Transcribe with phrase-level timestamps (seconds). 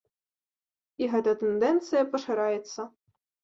[1.03, 2.91] І гэта тэндэнцыя пашыраецца.